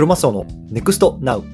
[0.00, 1.44] クロマスオのネクストナウ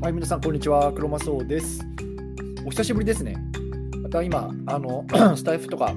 [0.00, 0.90] はい、皆さん、こんにちは。
[0.90, 1.84] クロマスオです。
[2.64, 3.36] お久しぶりですね。
[4.02, 5.04] また今、あの
[5.36, 5.94] スタイフとか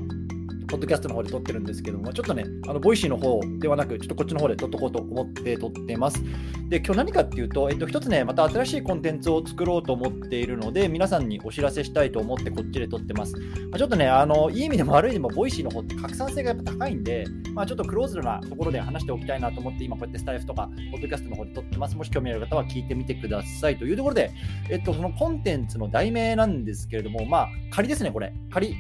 [0.70, 6.24] ポッドキャストの方で撮ってるんですけども、ちょっとね、あのボイシーの方ではなく、ちょっとこっちの方で撮っとこうと思って撮ってます。
[6.70, 13.36] で、今日何かっていうと、えっと、一つね、また新しいコンテンツを作ろうと思っているので、皆さんにお知らせしたいと思ってこっちで撮ってます。
[13.38, 21.98] まあ、ちょっとね、あの、いい意味でも悪い意味でも、ボイシーの方って拡散性がやっぱ高いんで、まあ、ちょっとクローズドなところで話しておきたいなと思って、今こうやってスタイフとか、ポッドキャストの方で撮ってます。
[21.98, 24.32] もし興味ある方は聞いてみてくださいというところで、
[24.70, 28.32] えっと、そのコンテンツの題名なんですけれども、まあ、仮ですね、これ。
[28.52, 28.76] 仮。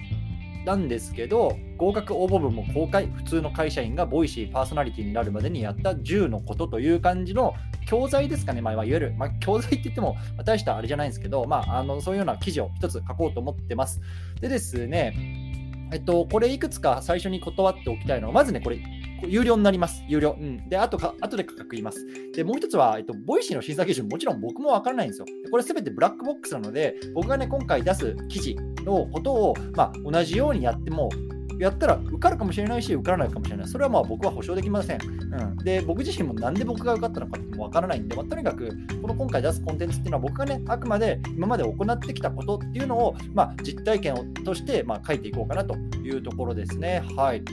[0.66, 7.54] なんですけど、合格応募文も公開、普通の会社員がボイシーパーソナリティになるまでにやった10のことという感じの
[7.88, 14.02] 教材ですかね、まあ、いわゆる、まあ、教材って言っても、ま、大したあれじゃないんですけど、まあ、あのそういうような記事を1つ書こうと思ってます。
[14.42, 15.14] でですね、
[15.92, 18.80] えっと、これいくつか最初に断っておきたいのは、まずね、これ、
[19.28, 20.04] 有料になります。
[20.08, 20.36] 有料。
[20.40, 20.70] うん。
[20.70, 22.06] で、あとか、後で価格言います。
[22.34, 25.26] で、もう一つは、えっと、 Voicy の審査基準、もちろん僕もわからないんですよ。
[25.52, 31.10] これすべてブラックボックスなので、僕がね、今回出す記事のことを、まあ、同じようにやっても、
[31.60, 33.68] やったら受かるかもしれないし、受からないかもしれない。
[33.68, 35.00] それはまあ僕は保証できません。
[35.02, 38.70] うん、で、僕自身もなんで僕が受かったのかってもわからないんで、まあ、とにかく、
[39.02, 47.04] この今回出すコンテンツっていうのは僕がね、あくまで今まで行ってきたことっていうのを、まあ、実体験をとしてまあ書いていこうかなというところですね。
[47.18, 47.44] はい。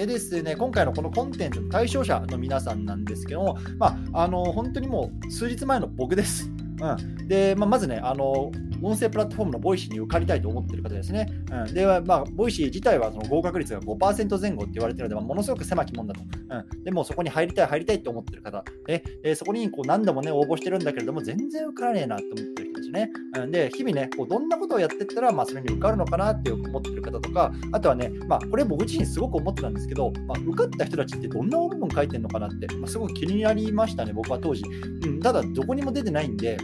[0.00, 6.48] でですね、今回のこのコンテンツの対象者の皆さんなんですけども、まあ、あの本当にもう数日前の僕です。
[6.80, 11.30] うん、で、まあ、まずね、あの音声プラットフォームの Voicy に受かりたいと思ってる方ですね。
[11.52, 16.22] うん、で、まあ、 Voicy 自体はその合格率が5%前後って言われてるので、まあ、ものすごく狭き門だと。
[16.22, 23.50] うん、でもそこに入りたい、入りたいと思ってる方、ででそこにこう何度もね、応募してるんだけれども、全然受からねえなと思ってるですね。
[23.50, 34.64] で、日々ね、こうどんなことをやってったら、まあ、それに受かるのかなって思ってる方とか、あとはね、まあ、これ僕自身すごく思ってたんですけど、まあ、受かった人たちってどんな応募文書いてるのかなって、まあ、すごく気になりましたね、僕は当時。
[35.04, 36.56] うん、ただ、どこにも出てないんで、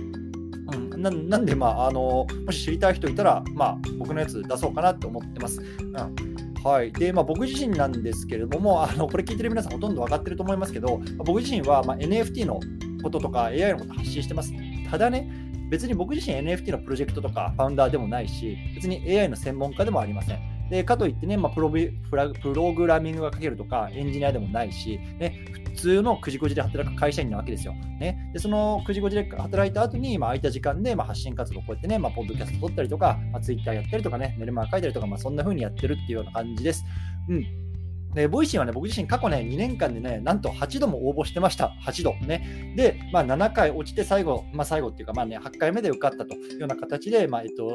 [0.73, 5.61] うん、ななんで、まああの、もし知りたい人いたら、まあ、僕のやつ出そうかなと思ってます。
[5.61, 6.37] うん
[6.67, 12.59] はいでまあ、僕自身なんですけれども、あのこれ聞いてる皆さんほとんど分かってると思いますけど、僕自身は、まあ、NFT の
[13.05, 14.53] こととか AI のこと発信してます。
[14.91, 15.31] ただね、
[15.71, 20.57] 別に僕自身 NFT のプロジェクトとかファウンダーでもないし、別に AI の専門家でもありません。
[20.71, 27.75] でかといってね、まあ、プロプログラミングが書けるとかエンジニアでもないし、ね、普通の9時5時で働く会社員なわけですよ。
[28.01, 36.85] ね、でその9時5時で働いた後に、まあ、空いた時間で、まあ、発信活動こうやってね、まあ、ポッドキャスト撮ったりとか、まあ、ツイッターやったりとかね、メルマガ書いたりとか、まあ、そんな風にやってるっていうような感じです。
[37.29, 37.66] うん
[38.17, 41.75] で、 Voicy はね、僕自身過去ね、2年間でね、なんと8度も応募してました。
[41.85, 42.15] 8度。
[42.27, 42.73] ね。
[42.75, 47.67] で、まあ、7回落ちて最後、まあ、最後っていうか、まあね、8回目で受かったというような形で、まあ、えっと、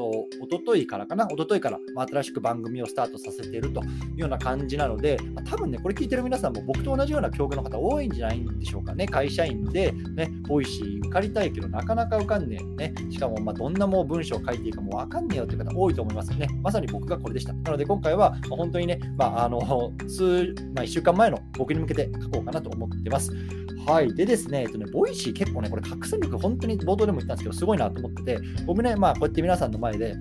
[0.41, 3.85] おとといからかな、おとといから、まあ、新しく番組をスタートさせているとい
[4.15, 9.05] うような感じなので、まあ、多分ね、これ聞いてる皆さんも僕と同じような境遇の方多いんじゃないんでしょうかね。
[9.05, 12.89] 会社員で、ね、 Voicy 受かりたいけど、なかなか受かんねえ。
[12.89, 12.93] ね。
[13.11, 16.47] しかも、まあ、どんなもう文章を書いていいかもわかんねえよっていう方多いと思いますね。
[16.63, 17.53] まさに僕がこれでした。
[17.53, 19.61] なので、今回は、本当にね、まあ、あの、
[20.07, 20.30] 数、
[20.73, 23.31] まあ、1週間前の僕に向けて書こうかなと思ってます。
[23.85, 24.13] はい。
[24.13, 30.15] でですね、えっとね、 Voicy 結構ね、これ拡散力本当に冒頭でも言ったんですけど、すごいなと思ってて、僕ね、まあこうやって皆さんの前で、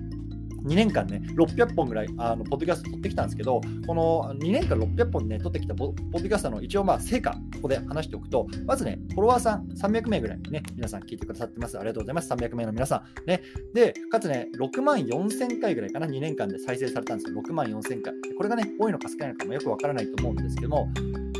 [0.63, 11.77] 2年間ね、600本ぐらい、あの、ポッドキャスト撮ってきたんですけど、この2年間600本ね、撮ってきたポッドキャストの一応まあ成果、ここで話しておくと、まずね、フォロワーさん300名ぐらいね、皆さん聞いてくださってます。
[11.77, 12.31] ありがとうございます。
[12.31, 13.27] 300名の皆さん。
[13.27, 13.41] ね。
[13.73, 17.41] で、かつね、6万4000回ぐらいかな、2年間で再生されたんですよ。
[17.41, 18.13] 6万4000回。
[18.37, 20.89] これがね、多いのか少ないのかもよくわからないと思うんですけども、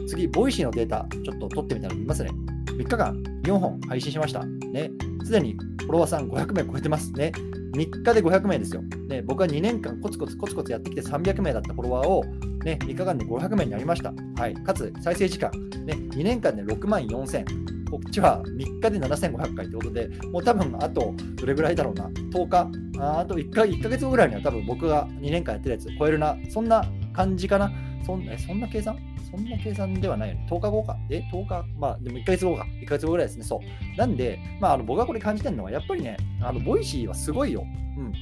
[0.08, 2.32] 次、 Voicy のデータ、ちょっと取ってみたら見ますね。
[2.68, 4.46] 3日間4本配信しました。
[4.46, 4.92] ね。
[5.24, 7.32] すでにフォロワーさん500名超えてますね。
[7.74, 8.82] 3日で500名ですよ。
[9.08, 12.24] ね、僕は2年間コツコツコツコツやってきて300名だったフォロワーを、
[12.64, 14.14] ね、3日間で500名になりました。
[14.36, 15.52] はい、かつ再生時間、
[15.86, 17.72] ね、2年間で6万4000。
[17.92, 27.70] こっちは3日で7500回ということで、もう多分あとどれぐらいだろうな、10日、ああと1か ,1 ヶ月後ぐらいには多分僕が2年間やってるやつ超えるな、そんな感じかな。
[28.06, 28.98] そんそんな計算？
[29.32, 30.48] そんな計算ではないよね。
[30.50, 30.98] 10日後か。
[31.10, 31.66] え ?10 日？
[31.78, 32.66] まあ、でも1ヶ月後か。
[32.82, 33.44] 1ヶ月後ぐらいですね。
[33.44, 33.98] そう。
[33.98, 37.66] なんで、まあ、あの僕がこれ感じてるのは、やっぱりね、あの Voicy はすごいよ。
[37.98, 38.14] うん。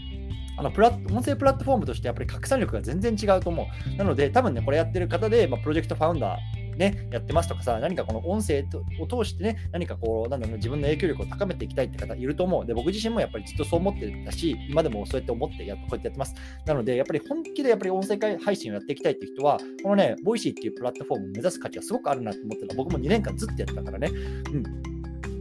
[0.58, 3.96] あのプラ音声プラットフォームとしてやっぱり拡散力が全然違うと思う。
[3.96, 8.64] なので、多分ね、これやってる方で、まあ、プロジェクトファウンダーね、やってますとかさ、何かこの音声
[9.02, 12.66] を通してね、何かこう、なんだろう、自分の影響力を高めていきたいって方いると思う。
[12.66, 16.34] で、僕自身もやっぱりずっとそう思ってたし、今でもそうやって思ってやこうやってやってます。
[16.66, 22.76] なので、やっぱり本気でやっぱり音声配信をやっていきたいっていう人は、このね、 Voicy っていうプラットフォームを目指す価値はすごくあるなと思ってた。
[22.76, 24.10] 僕も2年間ずっとやってたからね。
[24.54, 24.89] うん。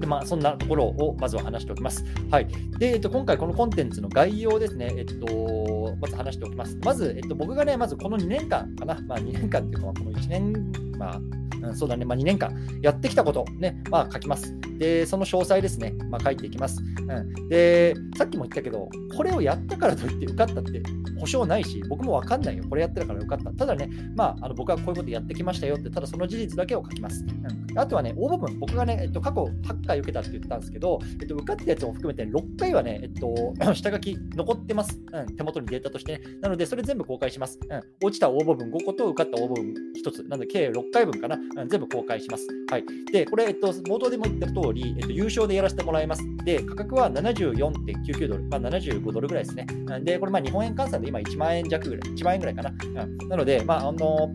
[0.00, 2.04] でまあ、そんなところをまずは話しておきます。
[2.30, 2.48] はい。
[2.78, 6.78] で、えっと、今回このコンテンツの概要ですね、えっと、まず話しておきます。
[6.84, 11.20] まず、えっと、僕がね、まずこの2年間かな、まあ2年間っていうか、この1年、まあ、
[11.62, 14.54] うん、そうだね、まあ、2年間やってきたこと、ね、まあ、書きます。
[14.78, 16.80] で、その詳細ですね、まあ、書いていきます。
[16.80, 20.82] うん、で、さっきも言ったけど、これをやったからといって受かったって
[21.18, 22.64] 保証ないし、僕も分かんないよ。
[22.68, 23.50] これやってるから受かった。
[23.52, 27.24] ただね、まあ、あの僕はこういうことやってきましたよって、ただその事実だけを書きます。
[27.24, 35.00] うん、あとはね、応募文、僕がね、えっと、過去8回受けたって言ったんですけど、えっと、受かったやつも含めて6回はね、えっと、 下書き残ってます。
[35.12, 36.20] うん、手元にデータとしてね。
[36.40, 37.58] なので、それ全部公開します。
[37.68, 40.22] うん、落ちた応募文5個と受かった応募文1つ。
[40.24, 41.36] なので、計6回分かな。
[41.36, 42.46] うん、全部公開します。
[42.70, 42.84] はい。
[43.12, 46.22] で、これ、えっと、冒頭でも言った通り、えっと、優勝でやらせてもらいます。
[46.44, 49.66] で、価格は74.99ドル、まあ、75ドルぐらいですね。
[50.02, 52.72] で、これ、まあ、日本円換算で今1万円弱ぐらい、1万円ぐらいかな。
[53.04, 54.32] うん、なので、まあ、あの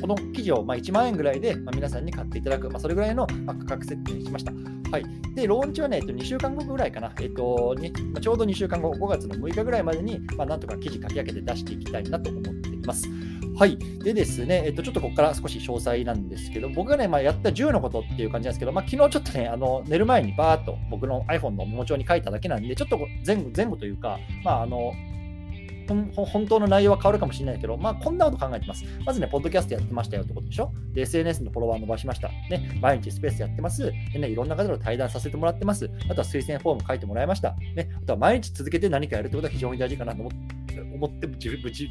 [0.00, 4.52] この記事をま1万円ぐらいで、皆さんに買っていただく、まあ、それぐらいの価格設定にしました。
[4.90, 5.04] はい、
[5.34, 13.08] で、ローンチはね、えっと、2週間後ぐらいかな、えっとねまあ、ちょうど2週間後、5月の6日ぐらいまでに、まあ、なんとか記事書き上げて出していきたいなと思っています。
[13.56, 13.78] はい。
[14.02, 24.92] でですね、えっと、ちょっとここから少し詳細なんですけど、僕がね、まあ、やった10のことっていう感じなんですけど、まあ、昨日ちょっとね、あの、寝る前にバーっと僕の iPhone のメモ帳に書いただけなんで、ちょっと前後前後というか、まあ、あの、
[26.14, 28.84] 本当の内容は変わるかもしれないけど、まあ、こんなこと考えてます。
[29.04, 30.72] まずね、ポッドキャストやってましたよってことでしょ？
[30.92, 32.28] で、SNS のフォロワー伸ばしました。
[32.28, 33.92] ね、毎日スペースやってます。
[34.12, 35.90] でね、いろんな方と対談させてもらってます。
[36.08, 37.56] あとは推薦フォーム書いてもらいました。
[37.74, 40.59] ね、あとは毎日続けて何かやるってことは非常に大事かなと思って。
[40.78, 41.26] 思って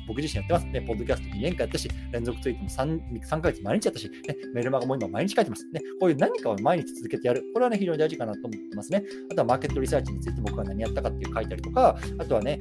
[0.07, 0.81] 僕自身やってますね。
[0.81, 5.65] ポッドキャスト2年間やったし、連続ツイートも 3, 3ヶ月毎日やったし、ね、メルマガも今毎日書いてます。
[5.71, 7.43] ね、こういう何かを毎日続けてやる。
[7.53, 9.03] これはね、非常に大事かなと思ってますね。
[9.31, 12.59] あとはマーケットリサーチについて僕は何やったかっていう書いたりとか、あとはね、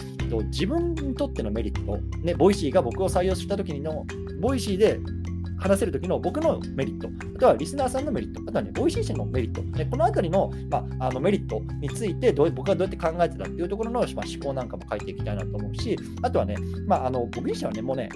[0.51, 4.05] 自分にとってのメリット、ね、 Voicy が僕を採用した時の、
[4.41, 5.01] Voicy で
[5.59, 16.57] 話せるときの僕のメリット、あとはリスナーさんのメリット、あとはね、 Voicy 社のメリット、ね、このあたりの,、まあ、あのメリットについてどう、僕がどうやって考えてたっていうところの、まあ、思考なんかも書いていきたいなと思うし、あとはね、
[16.87, 18.09] まあ、あの僕自身はね、もうね、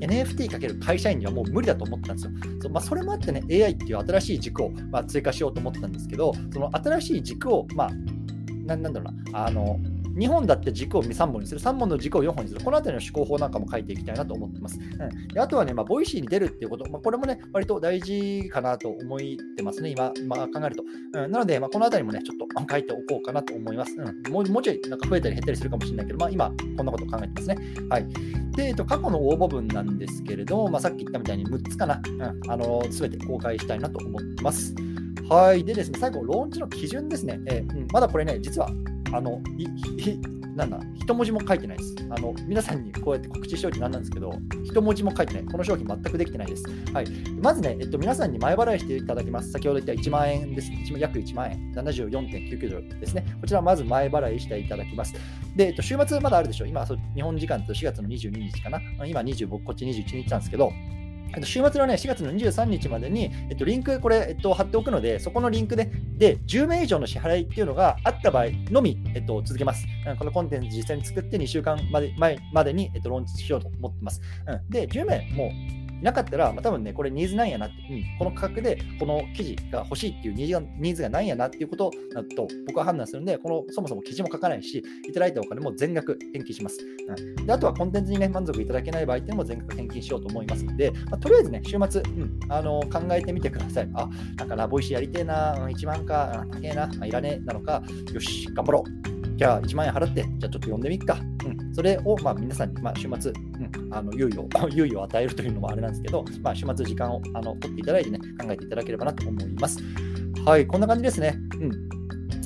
[0.00, 2.32] NFT かける会社員にはもう無理だと思ったんですよ。
[2.62, 7.90] そまあ、それもあってね、AI っていう新しい軸を、まあ、追加しようと思ったんですけど、その新しい軸を、まあ、
[8.66, 9.78] ななんだろうな、あの、
[10.18, 14.78] 2本だった軸を3本にする、3本の軸を4本にする、このあたりの思考法なんかも書いていきたいなと思ってます。
[14.78, 19.18] うん、であとはね、まあ、 Voicy に出るっていうこと、まあ、これもね、割と大事かなと思っ
[19.56, 20.82] てますね、今、今考えると。
[21.14, 23.94] うん、なので、まあ、このあたりもね、ちょっと書いておこうかなと思います。
[23.96, 27.58] うん、もうもうちょいなんか増えたり減ったりするかもしれないけど、まあ、今、こんなこと考えてますね。
[27.88, 28.06] はい。
[28.56, 34.74] で、えっと、過去の応募文なんですけれども、まあ、さっき言ったみたいに6つかな、うん、あの、すべて公開したいなと思ってます。
[35.28, 35.62] はい。
[35.62, 37.38] でですね、最後、ローンチの基準ですね。
[37.46, 38.70] えー、うん、まだこれね、実は、
[39.12, 39.68] あのいい、
[40.58, 41.94] なんだ、一文字も書いてないです。
[42.10, 44.32] あの、皆さんにこうやって告知しておいてなんなんですけど、
[44.64, 45.44] 一文字も書いてない。
[45.44, 46.64] この商品全くできてないです。
[46.92, 47.06] はい。
[47.40, 49.52] まずね、えっと、皆さんに前払いしていただきます。
[49.52, 50.70] 先ほど言った1万円です。
[50.96, 51.72] 約1万円。
[51.74, 53.24] 74.99ドルですね。
[53.40, 55.14] こちらまず前払いしていただきます。
[55.54, 56.68] で、えっと、週末まだあるでしょう。
[56.68, 58.80] 今、日本時間と4月の22日かな。
[59.06, 60.72] 今25、こっち21日なんですけど、
[61.44, 69.86] 週末のね、4月の23日までに、えっと、リンク、これ、えっと、貼っておくので、そこのリンクで、で、10名以上の支払いっていうのがあった場合のみ、えっと、続けます。
[70.18, 74.20] このコンテンツ実際に作って2週間まで前までに、えっと、ローンチしようと思ってます。
[74.46, 86.78] うん、で、10名もうなかったら、まあ、多分ね、これニーズなんやなって、うん、この価格でこの記事が欲しいっていうニーズがニーズがないんやなっていうことだと僕は判断するんで、このそもそも記事も書かないし、いただいたお金も全額返金します。
[87.38, 93.90] うん、であとはコンテンツにね、満足いただけない場合っていうのも全額返金しようと思いますので、まあ、とりあえずね、週末、うん、あの考えてみてください。
[93.94, 99.08] あ、なんかラボイシやりてえな、うん、1万か、高えな、いらねえなのか、よし、頑張ろう。
[99.38, 101.16] じゃあ1万円払って、じゃあちょっと読んでみっか。
[101.46, 103.47] うん、それをまあ皆さんに、まあ、週末、うん、
[103.90, 109.78] あの猶予 猶予を与えるというのもあれなんですけど、まあ、週末時間をあの取っていただいてね、考えていただければなと思います。
[110.44, 111.38] はい、こんな感じですね。
[111.60, 111.98] うん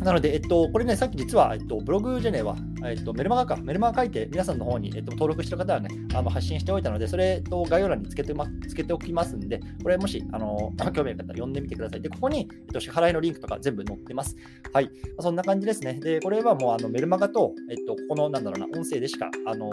[0.03, 12.01] なので、えっと、これね、さっき実は、えっと、ブログじゃねえわ、えっと、メルマガか、メルマガ書いて、皆さんの方に、えっと、登録してる方はね、あの発信しておいたので、それと概要欄につけて,、ま、つけておきますんで、これもし、あの、 興味ある方は読んでみてください。
[12.01, 14.37] で、ここに、えっと、支払いのリンクとか全部載ってます。
[14.73, 14.91] はい。
[15.21, 16.01] そんな感じですね。
[16.03, 19.71] で、これはもう、あの、メルマガと、えっと、ここの、なんだろうな、音声でしか、あの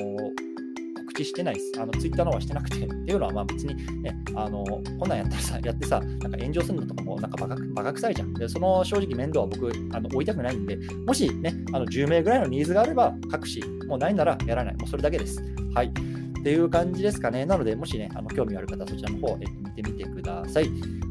[1.13, 1.71] 知してないです。
[1.79, 8.33] あのツイッターの方はしてなくて っていうのはまあ別にね、あのこんなんやったらさ、やってさ、なんか炎上するのとかもなんかバカバカ臭いじゃん。
[8.33, 14.75] で、その正直面倒は僕、あの追いたくないんで、もしね、あの10名ぐらいのニーズがあれば書くし、もうないならやらない。
[14.75, 15.41] もうそれだけです。
[15.73, 15.91] はい。
[16.39, 17.45] っていう感じですかね。
[17.45, 20.69] なので、もしね、あの興味ある方そちらの方、えっと、見てみてください。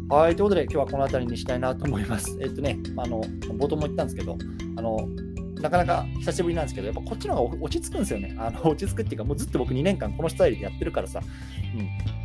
[0.08, 0.36] はい。
[0.36, 2.38] ということで、今日はこの辺りにしたいなと思います。
[2.40, 3.20] えっとね、あの、
[3.58, 4.38] 冒頭も言ったんですけど、
[4.76, 5.06] あの、
[5.60, 8.34] なかなか久しぶりなんですけど、やっぱこっちの方が落ち着くんですよね。
[8.38, 12.18] あの 落ち着くっていうか、もうずっと僕2年間このスタイルでやってるからさ、うん。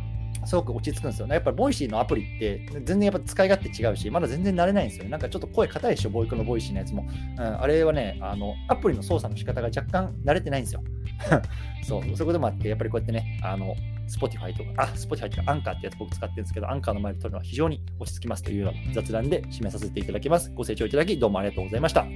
[0.46, 1.34] すごく落ち着くんですよね。
[1.34, 5.10] やっぱり Voicy のアプリって全然やっぱ使い勝手違うし、まだ全然慣れないんですよね。
[5.10, 7.06] なんかちょっと声硬いでしょ、ボイクの Voicy のやつも。
[7.38, 10.82] うん、あれはね、あの、アプリの操作の仕方が若干慣れてないんですよ。
[11.82, 13.74] そう、そういうこともあって、やっぱりこうやってね、あの、
[14.08, 20.50] Spotify とか、あ、Spotify とかアンカーってやつ僕使ってるんですけど、アンカーの前で撮るのは非常に落ち着きますというような雑談で締めさせていただきます。
[20.54, 22.06] ご清聴いただきどうもありがとうございました。